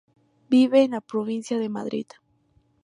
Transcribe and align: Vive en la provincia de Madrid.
Vive 0.49 0.81
en 0.81 0.89
la 0.93 1.01
provincia 1.01 1.59
de 1.59 1.69
Madrid. 1.69 2.07